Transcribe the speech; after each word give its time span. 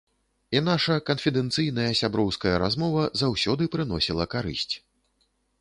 І 0.59 0.61
наша 0.67 0.95
канфідэнцыйная, 1.09 1.85
сяброўская 2.01 2.55
размова 2.65 3.07
заўсёды 3.23 3.71
прыносіла 3.77 4.29
карысць. 4.37 4.71